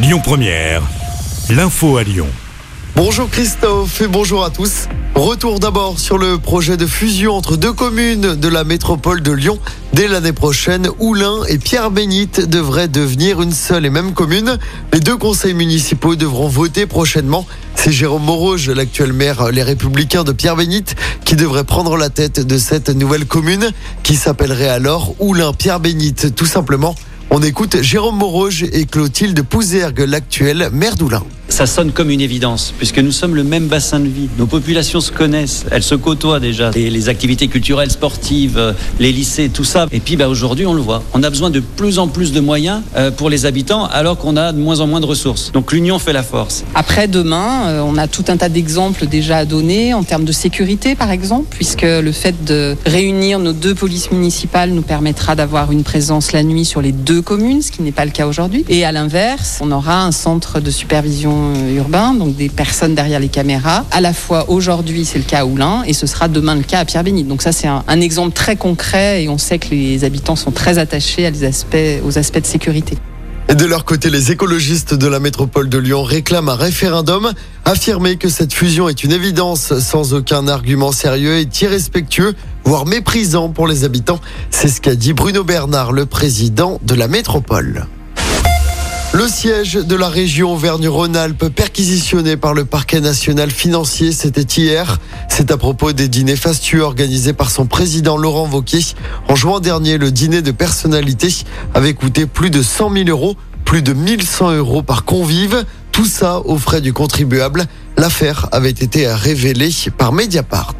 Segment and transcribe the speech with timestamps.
[0.00, 0.82] Lyon Première,
[1.50, 2.28] l'info à Lyon.
[2.94, 4.86] Bonjour Christophe et bonjour à tous.
[5.16, 9.58] Retour d'abord sur le projet de fusion entre deux communes de la métropole de Lyon.
[9.94, 14.58] Dès l'année prochaine, Oulin et Pierre-Bénite devraient devenir une seule et même commune.
[14.92, 17.44] Les deux conseils municipaux devront voter prochainement.
[17.74, 20.94] C'est Jérôme Moroge, l'actuel maire Les Républicains de Pierre-Bénite,
[21.24, 23.72] qui devrait prendre la tête de cette nouvelle commune
[24.04, 26.94] qui s'appellerait alors Oulin-Pierre-Bénite tout simplement.
[27.30, 31.22] On écoute Jérôme Moroge et Clotilde Pouzergue, l'actuel maire d'Oulin
[31.58, 34.28] ça sonne comme une évidence, puisque nous sommes le même bassin de vie.
[34.38, 36.70] Nos populations se connaissent, elles se côtoient déjà.
[36.76, 39.86] Et les activités culturelles, sportives, euh, les lycées, tout ça.
[39.90, 41.02] Et puis bah, aujourd'hui, on le voit.
[41.14, 44.36] On a besoin de plus en plus de moyens euh, pour les habitants, alors qu'on
[44.36, 45.50] a de moins en moins de ressources.
[45.50, 46.62] Donc l'union fait la force.
[46.76, 50.30] Après, demain, euh, on a tout un tas d'exemples déjà à donner en termes de
[50.30, 55.72] sécurité, par exemple, puisque le fait de réunir nos deux polices municipales nous permettra d'avoir
[55.72, 58.64] une présence la nuit sur les deux communes, ce qui n'est pas le cas aujourd'hui.
[58.68, 63.20] Et à l'inverse, on aura un centre de supervision euh, urbain, donc des personnes derrière
[63.20, 63.84] les caméras.
[63.90, 66.80] À la fois aujourd'hui, c'est le cas à Oulin et ce sera demain le cas
[66.80, 67.28] à Pierre-Bénite.
[67.28, 70.78] Donc ça, c'est un, exemple très concret et on sait que les habitants sont très
[70.78, 71.30] attachés
[72.04, 72.96] aux aspects de sécurité.
[73.50, 77.32] Et de leur côté, les écologistes de la métropole de Lyon réclament un référendum,
[77.64, 83.48] affirmer que cette fusion est une évidence sans aucun argument sérieux et irrespectueux, voire méprisant
[83.48, 84.20] pour les habitants.
[84.50, 87.86] C'est ce qu'a dit Bruno Bernard, le président de la métropole.
[89.14, 94.98] Le siège de la région Auvergne-Rhône-Alpes perquisitionné par le parquet national financier, c'était hier.
[95.28, 98.84] C'est à propos des dîners fastueux organisés par son président Laurent Wauquiez.
[99.28, 101.34] En juin dernier, le dîner de personnalité
[101.72, 103.34] avait coûté plus de 100 000 euros,
[103.64, 105.64] plus de 1100 euros par convive.
[105.90, 107.64] Tout ça aux frais du contribuable.
[107.96, 110.74] L'affaire avait été révélée par Mediapart.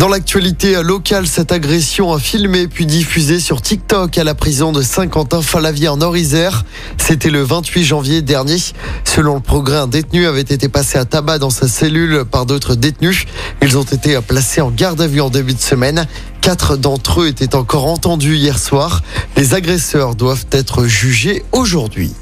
[0.00, 4.80] Dans l'actualité locale, cette agression a filmé puis diffusé sur TikTok à la prison de
[4.80, 6.64] Saint-Quentin-Falavier en Orisère.
[6.96, 8.56] C'était le 28 janvier dernier.
[9.04, 12.76] Selon le progrès, un détenu avait été passé à tabac dans sa cellule par d'autres
[12.76, 13.26] détenus.
[13.60, 16.06] Ils ont été placés en garde à vue en début de semaine.
[16.40, 19.02] Quatre d'entre eux étaient encore entendus hier soir.
[19.36, 22.14] Les agresseurs doivent être jugés aujourd'hui.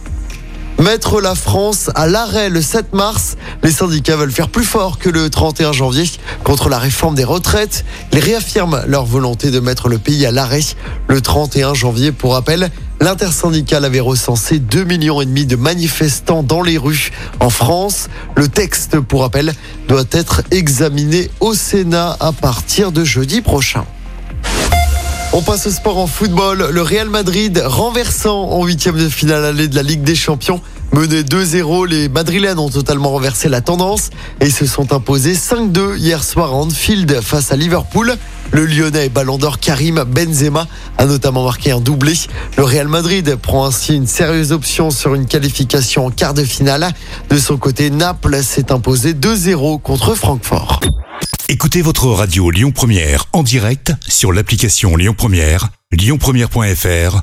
[0.81, 3.36] Mettre la France à l'arrêt le 7 mars.
[3.62, 6.04] Les syndicats veulent faire plus fort que le 31 janvier
[6.44, 7.84] contre la réforme des retraites.
[8.12, 10.60] Ils réaffirment leur volonté de mettre le pays à l'arrêt
[11.08, 12.12] le 31 janvier.
[12.12, 12.70] Pour rappel,
[13.00, 17.10] l'intersyndicale avait recensé 2 millions de manifestants dans les rues
[17.41, 18.08] en France.
[18.36, 19.52] Le texte, pour rappel,
[19.88, 23.84] doit être examiné au Sénat à partir de jeudi prochain.
[25.32, 26.70] On passe au sport en football.
[26.70, 30.62] Le Real Madrid renversant en huitième de finale allée de la Ligue des Champions.
[30.93, 34.10] Mené 2-0, les Madrilènes ont totalement renversé la tendance
[34.41, 38.16] et se sont imposés 5-2 hier soir à Anfield face à Liverpool.
[38.50, 40.66] Le Lyonnais Ballon d'Or Karim Benzema
[40.97, 42.15] a notamment marqué un doublé.
[42.56, 46.88] Le Real Madrid prend ainsi une sérieuse option sur une qualification en quart de finale.
[47.28, 50.81] De son côté, Naples s'est imposé 2-0 contre Francfort.
[51.50, 57.22] Écoutez votre radio Lyon Première en direct sur l'application Lyon Première, lyonpremière.fr